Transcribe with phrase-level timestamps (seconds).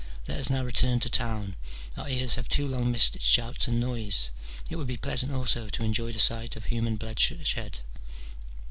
[0.27, 1.57] Let us now return to town:
[1.95, 4.31] our ears have too long missed its shouts and noise:
[4.67, 7.81] it would be pleasant also to enjoy the sight of human bloodshed."